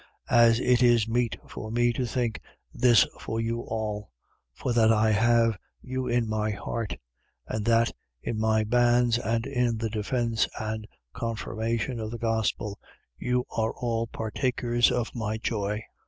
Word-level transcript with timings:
1:7. 0.31 0.35
As 0.47 0.59
it 0.59 0.81
is 0.81 1.07
meet 1.07 1.37
for 1.47 1.69
me 1.69 1.93
to 1.93 2.07
think 2.07 2.41
this 2.73 3.05
for 3.19 3.39
you 3.39 3.59
all, 3.61 4.09
for 4.51 4.73
that 4.73 4.91
I 4.91 5.11
have 5.11 5.59
you 5.79 6.07
in 6.07 6.27
my 6.27 6.49
heart; 6.49 6.95
and 7.45 7.65
that, 7.65 7.91
in 8.23 8.39
my 8.39 8.63
bands 8.63 9.19
and 9.19 9.45
in 9.45 9.77
the 9.77 9.91
defence 9.91 10.47
and 10.59 10.87
confirmation 11.13 11.99
of 11.99 12.09
the 12.09 12.17
gospel, 12.17 12.79
you 13.19 13.45
all 13.49 14.01
are 14.01 14.07
partakers 14.07 14.91
of 14.91 15.13
my 15.13 15.37
joy. 15.37 15.83